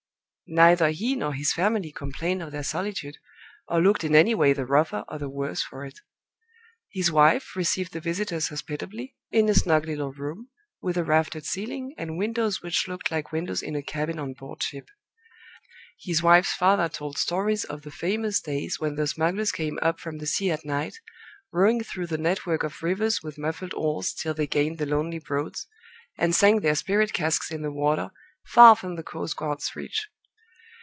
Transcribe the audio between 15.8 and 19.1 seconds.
His wife's father told stories of the famous days when the